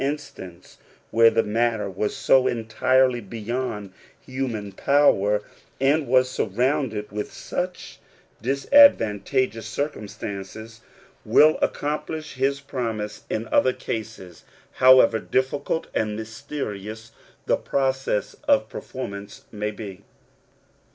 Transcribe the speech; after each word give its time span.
instance, 0.01 0.79
where 1.11 1.29
the 1.29 1.43
matter 1.43 1.87
was 1.87 2.17
so 2.17 2.47
entirely 2.47 3.21
beyond 3.21 3.93
human 4.19 4.71
power, 4.71 5.43
and 5.79 6.07
was 6.07 6.27
surrounded 6.27 7.11
with 7.11 7.31
such 7.31 7.99
dis 8.41 8.65
advantageous 8.73 9.67
circumstances, 9.67 10.81
will 11.23 11.59
accomplish 11.61 12.33
his 12.33 12.59
promise 12.61 13.25
in 13.29 13.47
other 13.49 13.73
cases, 13.73 14.43
however 14.71 15.19
difficult 15.19 15.85
and 15.93 16.15
mysterious 16.15 17.11
the 17.45 17.55
process 17.55 18.33
of 18.47 18.67
performance 18.69 19.45
may 19.51 19.69
be. 19.69 20.01